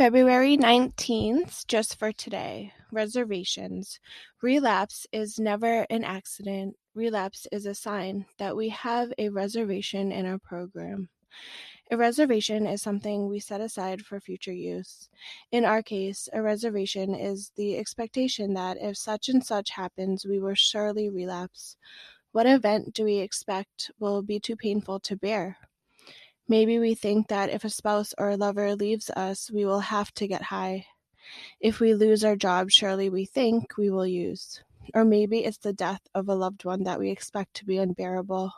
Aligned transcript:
February 0.00 0.56
19th, 0.56 1.66
just 1.66 1.98
for 1.98 2.10
today. 2.10 2.72
Reservations. 2.90 4.00
Relapse 4.40 5.06
is 5.12 5.38
never 5.38 5.86
an 5.90 6.04
accident. 6.04 6.74
Relapse 6.94 7.46
is 7.52 7.66
a 7.66 7.74
sign 7.74 8.24
that 8.38 8.56
we 8.56 8.70
have 8.70 9.12
a 9.18 9.28
reservation 9.28 10.10
in 10.10 10.24
our 10.24 10.38
program. 10.38 11.10
A 11.90 11.98
reservation 11.98 12.66
is 12.66 12.80
something 12.80 13.28
we 13.28 13.40
set 13.40 13.60
aside 13.60 14.00
for 14.00 14.18
future 14.20 14.54
use. 14.54 15.10
In 15.52 15.66
our 15.66 15.82
case, 15.82 16.30
a 16.32 16.40
reservation 16.40 17.14
is 17.14 17.52
the 17.56 17.76
expectation 17.76 18.54
that 18.54 18.78
if 18.80 18.96
such 18.96 19.28
and 19.28 19.44
such 19.44 19.68
happens, 19.68 20.24
we 20.24 20.38
will 20.38 20.54
surely 20.54 21.10
relapse. 21.10 21.76
What 22.32 22.46
event 22.46 22.94
do 22.94 23.04
we 23.04 23.18
expect 23.18 23.90
will 23.98 24.22
be 24.22 24.40
too 24.40 24.56
painful 24.56 25.00
to 25.00 25.16
bear? 25.16 25.58
Maybe 26.50 26.80
we 26.80 26.96
think 26.96 27.28
that 27.28 27.50
if 27.50 27.62
a 27.62 27.70
spouse 27.70 28.12
or 28.18 28.36
lover 28.36 28.74
leaves 28.74 29.08
us, 29.10 29.52
we 29.52 29.64
will 29.64 29.78
have 29.78 30.12
to 30.14 30.26
get 30.26 30.42
high. 30.42 30.84
If 31.60 31.78
we 31.78 31.94
lose 31.94 32.24
our 32.24 32.34
job, 32.34 32.72
surely 32.72 33.08
we 33.08 33.24
think 33.24 33.78
we 33.78 33.88
will 33.88 34.04
use. 34.04 34.60
Or 34.92 35.04
maybe 35.04 35.44
it's 35.44 35.58
the 35.58 35.72
death 35.72 36.00
of 36.12 36.28
a 36.28 36.34
loved 36.34 36.64
one 36.64 36.82
that 36.82 36.98
we 36.98 37.08
expect 37.08 37.54
to 37.54 37.64
be 37.64 37.78
unbearable. 37.78 38.50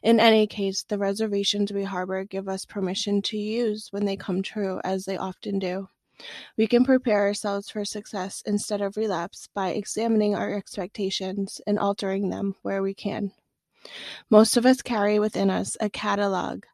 In 0.00 0.20
any 0.20 0.46
case, 0.46 0.84
the 0.84 0.96
reservations 0.96 1.72
we 1.72 1.82
harbor 1.82 2.22
give 2.22 2.48
us 2.48 2.64
permission 2.64 3.20
to 3.22 3.36
use 3.36 3.88
when 3.90 4.04
they 4.04 4.16
come 4.16 4.40
true, 4.40 4.80
as 4.84 5.04
they 5.04 5.16
often 5.16 5.58
do. 5.58 5.88
We 6.56 6.68
can 6.68 6.84
prepare 6.84 7.26
ourselves 7.26 7.68
for 7.68 7.84
success 7.84 8.44
instead 8.46 8.80
of 8.80 8.96
relapse 8.96 9.48
by 9.52 9.70
examining 9.70 10.36
our 10.36 10.54
expectations 10.54 11.60
and 11.66 11.80
altering 11.80 12.30
them 12.30 12.54
where 12.62 12.80
we 12.80 12.94
can. 12.94 13.32
Most 14.30 14.56
of 14.56 14.66
us 14.66 14.82
carry 14.82 15.18
within 15.18 15.50
us 15.50 15.76
a 15.80 15.90
catalog 15.90 16.64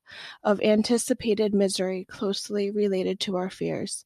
of 0.43 0.61
anticipated 0.61 1.55
misery 1.55 2.05
closely 2.05 2.71
related 2.71 3.21
to 3.21 3.37
our 3.37 3.51
fears. 3.51 4.05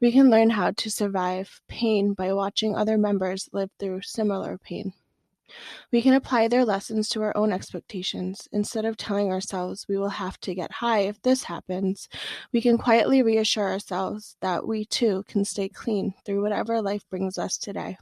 We 0.00 0.12
can 0.12 0.30
learn 0.30 0.50
how 0.50 0.72
to 0.72 0.90
survive 0.90 1.60
pain 1.68 2.12
by 2.14 2.32
watching 2.32 2.74
other 2.74 2.98
members 2.98 3.48
live 3.52 3.70
through 3.78 4.02
similar 4.02 4.58
pain. 4.58 4.92
We 5.90 6.00
can 6.00 6.14
apply 6.14 6.48
their 6.48 6.64
lessons 6.64 7.08
to 7.10 7.22
our 7.22 7.36
own 7.36 7.52
expectations. 7.52 8.48
Instead 8.52 8.84
of 8.84 8.96
telling 8.96 9.32
ourselves 9.32 9.86
we 9.88 9.98
will 9.98 10.10
have 10.10 10.38
to 10.40 10.54
get 10.54 10.70
high 10.70 11.00
if 11.00 11.20
this 11.22 11.44
happens, 11.44 12.08
we 12.52 12.60
can 12.60 12.78
quietly 12.78 13.22
reassure 13.22 13.68
ourselves 13.68 14.36
that 14.40 14.66
we 14.66 14.84
too 14.84 15.24
can 15.26 15.44
stay 15.44 15.68
clean 15.68 16.14
through 16.24 16.42
whatever 16.42 16.80
life 16.80 17.02
brings 17.10 17.36
us 17.36 17.58
today. 17.58 17.96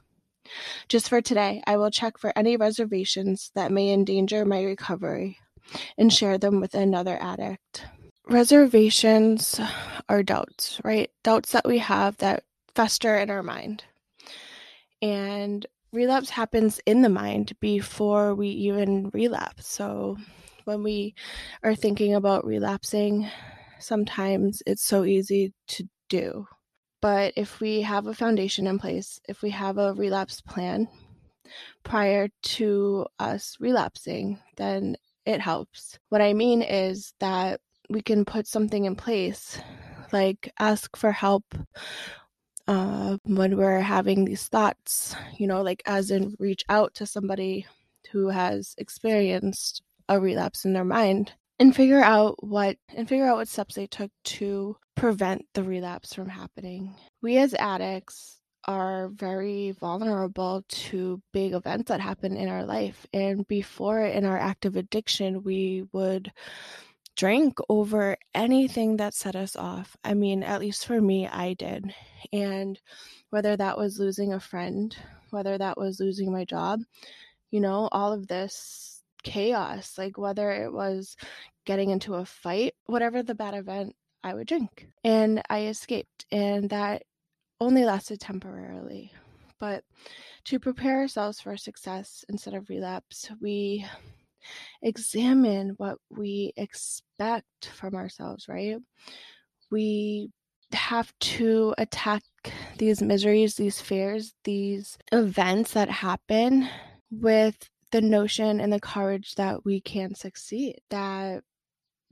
Just 0.87 1.09
for 1.09 1.21
today, 1.21 1.61
I 1.67 1.77
will 1.77 1.91
check 1.91 2.17
for 2.17 2.31
any 2.35 2.57
reservations 2.57 3.51
that 3.55 3.71
may 3.71 3.91
endanger 3.91 4.45
my 4.45 4.63
recovery 4.63 5.37
and 5.97 6.11
share 6.11 6.37
them 6.37 6.59
with 6.59 6.73
another 6.73 7.17
addict. 7.21 7.85
Reservations 8.27 9.59
are 10.07 10.23
doubts, 10.23 10.79
right? 10.83 11.09
Doubts 11.23 11.51
that 11.51 11.67
we 11.67 11.79
have 11.79 12.17
that 12.17 12.43
fester 12.75 13.17
in 13.17 13.29
our 13.29 13.43
mind. 13.43 13.83
And 15.01 15.65
relapse 15.91 16.29
happens 16.29 16.79
in 16.85 17.01
the 17.01 17.09
mind 17.09 17.53
before 17.59 18.35
we 18.35 18.49
even 18.49 19.09
relapse. 19.13 19.67
So 19.67 20.17
when 20.65 20.83
we 20.83 21.15
are 21.63 21.75
thinking 21.75 22.13
about 22.13 22.45
relapsing, 22.45 23.27
sometimes 23.79 24.61
it's 24.67 24.83
so 24.83 25.03
easy 25.03 25.53
to 25.69 25.89
do 26.09 26.47
but 27.01 27.33
if 27.35 27.59
we 27.59 27.81
have 27.81 28.07
a 28.07 28.13
foundation 28.13 28.67
in 28.67 28.79
place, 28.79 29.19
if 29.27 29.41
we 29.41 29.51
have 29.51 29.77
a 29.77 29.93
relapse 29.93 30.41
plan 30.41 30.87
prior 31.83 32.29
to 32.41 33.05
us 33.19 33.57
relapsing, 33.59 34.39
then 34.57 34.95
it 35.25 35.41
helps. 35.41 35.97
What 36.09 36.21
I 36.21 36.33
mean 36.33 36.61
is 36.61 37.13
that 37.19 37.61
we 37.89 38.01
can 38.01 38.25
put 38.25 38.47
something 38.47 38.85
in 38.85 38.95
place, 38.95 39.59
like 40.11 40.51
ask 40.59 40.95
for 40.95 41.11
help 41.11 41.43
uh, 42.67 43.17
when 43.23 43.57
we're 43.57 43.81
having 43.81 44.25
these 44.25 44.47
thoughts, 44.47 45.15
you 45.37 45.47
know, 45.47 45.61
like 45.61 45.81
as 45.85 46.11
in 46.11 46.35
reach 46.39 46.63
out 46.69 46.93
to 46.95 47.05
somebody 47.05 47.65
who 48.11 48.27
has 48.29 48.75
experienced 48.77 49.81
a 50.07 50.19
relapse 50.19 50.65
in 50.65 50.73
their 50.73 50.85
mind 50.85 51.33
and 51.59 51.75
figure 51.75 52.01
out 52.01 52.43
what 52.43 52.77
and 52.95 53.07
figure 53.07 53.27
out 53.27 53.37
what 53.37 53.47
steps 53.47 53.75
they 53.75 53.87
took 53.87 54.11
to 54.23 54.77
prevent 54.95 55.45
the 55.53 55.63
relapse 55.63 56.13
from 56.13 56.29
happening. 56.29 56.95
We 57.21 57.37
as 57.37 57.53
addicts 57.53 58.37
are 58.65 59.09
very 59.09 59.71
vulnerable 59.71 60.63
to 60.67 61.21
big 61.31 61.53
events 61.53 61.87
that 61.89 62.01
happen 62.01 62.35
in 62.35 62.49
our 62.49 62.65
life 62.65 63.05
and 63.13 63.47
before 63.47 64.01
in 64.05 64.25
our 64.25 64.37
active 64.37 64.75
addiction 64.75 65.43
we 65.43 65.85
would 65.93 66.31
drink 67.15 67.57
over 67.67 68.15
anything 68.33 68.97
that 68.97 69.13
set 69.13 69.35
us 69.35 69.55
off. 69.55 69.97
I 70.05 70.13
mean, 70.13 70.41
at 70.41 70.61
least 70.61 70.85
for 70.85 71.01
me, 71.01 71.27
I 71.27 71.53
did. 71.53 71.93
And 72.31 72.79
whether 73.29 73.57
that 73.57 73.77
was 73.77 73.99
losing 73.99 74.31
a 74.31 74.39
friend, 74.39 74.95
whether 75.29 75.57
that 75.57 75.77
was 75.77 75.99
losing 75.99 76.31
my 76.31 76.45
job, 76.45 76.79
you 77.51 77.59
know, 77.59 77.89
all 77.91 78.13
of 78.13 78.27
this 78.27 78.88
chaos, 79.23 79.97
like 79.97 80.17
whether 80.17 80.51
it 80.51 80.71
was 80.71 81.15
getting 81.65 81.89
into 81.89 82.15
a 82.15 82.25
fight, 82.25 82.73
whatever 82.85 83.23
the 83.23 83.35
bad 83.35 83.53
event, 83.53 83.95
I 84.23 84.33
would 84.33 84.47
drink. 84.47 84.87
And 85.03 85.41
I 85.49 85.67
escaped, 85.67 86.25
and 86.31 86.69
that 86.69 87.03
only 87.59 87.85
lasted 87.85 88.19
temporarily. 88.19 89.11
But 89.59 89.83
to 90.45 90.59
prepare 90.59 90.99
ourselves 90.99 91.41
for 91.41 91.57
success 91.57 92.23
instead 92.29 92.53
of 92.53 92.69
relapse, 92.69 93.29
we 93.41 93.85
examine 94.81 95.69
what 95.77 95.97
we 96.09 96.53
expect 96.55 97.71
from 97.75 97.95
ourselves, 97.95 98.47
right? 98.47 98.77
We 99.69 100.31
have 100.71 101.11
to 101.19 101.73
attack 101.77 102.23
these 102.77 103.01
miseries, 103.01 103.55
these 103.55 103.81
fears, 103.81 104.33
these 104.43 104.97
events 105.11 105.73
that 105.73 105.89
happen 105.89 106.69
with 107.11 107.69
the 107.91 108.01
notion 108.01 108.59
and 108.59 108.71
the 108.71 108.79
courage 108.79 109.35
that 109.35 109.65
we 109.65 109.81
can 109.81 110.15
succeed, 110.15 110.79
that 110.89 111.43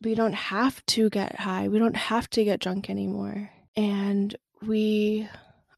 we 0.01 0.15
don't 0.15 0.33
have 0.33 0.85
to 0.87 1.09
get 1.09 1.35
high, 1.35 1.67
we 1.67 1.79
don't 1.79 1.95
have 1.95 2.29
to 2.31 2.43
get 2.43 2.59
drunk 2.59 2.89
anymore. 2.89 3.49
And 3.75 4.35
we 4.61 5.27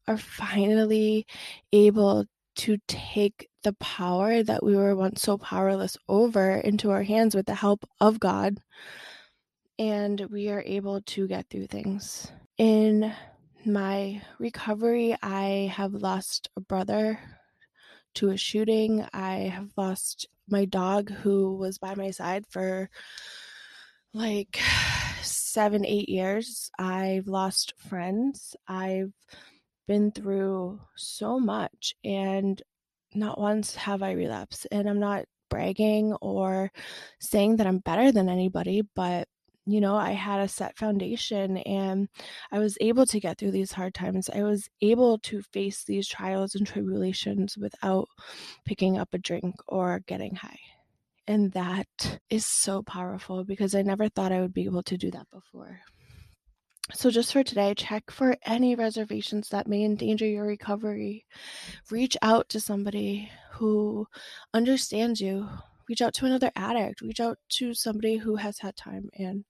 are 0.06 0.18
finally 0.18 1.26
able 1.72 2.24
to 2.56 2.78
take 2.88 3.48
the 3.62 3.72
power 3.74 4.42
that 4.42 4.64
we 4.64 4.76
were 4.76 4.96
once 4.96 5.22
so 5.22 5.38
powerless 5.38 5.96
over 6.08 6.56
into 6.56 6.90
our 6.90 7.02
hands 7.02 7.34
with 7.34 7.46
the 7.46 7.54
help 7.54 7.84
of 8.00 8.20
God. 8.20 8.58
And 9.78 10.20
we 10.30 10.48
are 10.50 10.62
able 10.66 11.00
to 11.02 11.26
get 11.26 11.46
through 11.48 11.68
things. 11.68 12.30
In 12.58 13.14
my 13.64 14.20
recovery, 14.38 15.16
I 15.22 15.72
have 15.74 15.94
lost 15.94 16.50
a 16.56 16.60
brother 16.60 17.18
to 18.14 18.30
a 18.30 18.36
shooting. 18.36 19.06
I 19.12 19.50
have 19.54 19.70
lost 19.76 20.28
my 20.48 20.64
dog 20.64 21.10
who 21.10 21.56
was 21.56 21.78
by 21.78 21.94
my 21.94 22.10
side 22.10 22.44
for 22.48 22.90
like 24.12 24.60
seven, 25.22 25.84
eight 25.84 26.08
years. 26.08 26.70
I've 26.78 27.26
lost 27.26 27.74
friends. 27.88 28.56
I've 28.66 29.12
been 29.86 30.12
through 30.12 30.80
so 30.96 31.38
much, 31.38 31.94
and 32.04 32.60
not 33.14 33.40
once 33.40 33.74
have 33.74 34.02
I 34.02 34.12
relapsed. 34.12 34.66
And 34.70 34.88
I'm 34.88 35.00
not 35.00 35.24
bragging 35.48 36.14
or 36.20 36.70
saying 37.20 37.56
that 37.56 37.66
I'm 37.66 37.78
better 37.78 38.12
than 38.12 38.28
anybody, 38.28 38.82
but 38.94 39.26
you 39.72 39.80
know, 39.80 39.96
I 39.96 40.12
had 40.12 40.40
a 40.40 40.48
set 40.48 40.76
foundation 40.76 41.58
and 41.58 42.08
I 42.50 42.58
was 42.58 42.76
able 42.80 43.06
to 43.06 43.20
get 43.20 43.38
through 43.38 43.52
these 43.52 43.72
hard 43.72 43.94
times. 43.94 44.28
I 44.28 44.42
was 44.42 44.68
able 44.80 45.18
to 45.20 45.42
face 45.52 45.84
these 45.84 46.08
trials 46.08 46.54
and 46.54 46.66
tribulations 46.66 47.56
without 47.56 48.08
picking 48.64 48.98
up 48.98 49.08
a 49.12 49.18
drink 49.18 49.54
or 49.68 50.00
getting 50.06 50.34
high. 50.34 50.58
And 51.26 51.52
that 51.52 52.20
is 52.28 52.46
so 52.46 52.82
powerful 52.82 53.44
because 53.44 53.74
I 53.74 53.82
never 53.82 54.08
thought 54.08 54.32
I 54.32 54.40
would 54.40 54.54
be 54.54 54.64
able 54.64 54.82
to 54.84 54.96
do 54.96 55.10
that 55.12 55.30
before. 55.30 55.80
So, 56.92 57.08
just 57.10 57.32
for 57.32 57.44
today, 57.44 57.74
check 57.76 58.10
for 58.10 58.36
any 58.44 58.74
reservations 58.74 59.48
that 59.50 59.68
may 59.68 59.84
endanger 59.84 60.26
your 60.26 60.44
recovery. 60.44 61.24
Reach 61.88 62.16
out 62.20 62.48
to 62.48 62.60
somebody 62.60 63.30
who 63.52 64.08
understands 64.54 65.20
you. 65.20 65.48
Reach 65.88 66.02
out 66.02 66.14
to 66.14 66.26
another 66.26 66.50
addict. 66.56 67.00
Reach 67.00 67.20
out 67.20 67.38
to 67.50 67.74
somebody 67.74 68.16
who 68.16 68.36
has 68.36 68.58
had 68.58 68.76
time 68.76 69.08
and 69.16 69.44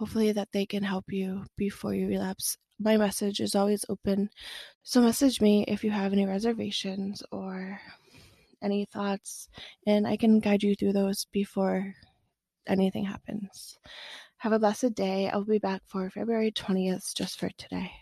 hopefully 0.00 0.32
that 0.32 0.48
they 0.50 0.64
can 0.64 0.82
help 0.82 1.04
you 1.08 1.44
before 1.58 1.92
you 1.92 2.08
relapse. 2.08 2.56
My 2.78 2.96
message 2.96 3.38
is 3.38 3.54
always 3.54 3.84
open. 3.90 4.30
So 4.82 5.02
message 5.02 5.42
me 5.42 5.66
if 5.68 5.84
you 5.84 5.90
have 5.90 6.14
any 6.14 6.24
reservations 6.24 7.22
or 7.30 7.78
any 8.62 8.86
thoughts 8.86 9.50
and 9.86 10.06
I 10.06 10.16
can 10.16 10.40
guide 10.40 10.62
you 10.62 10.74
through 10.74 10.94
those 10.94 11.26
before 11.32 11.94
anything 12.66 13.04
happens. 13.04 13.78
Have 14.38 14.52
a 14.52 14.58
blessed 14.58 14.94
day. 14.94 15.28
I'll 15.28 15.44
be 15.44 15.58
back 15.58 15.82
for 15.86 16.08
February 16.08 16.50
20th 16.50 17.14
just 17.14 17.38
for 17.38 17.50
today. 17.58 17.92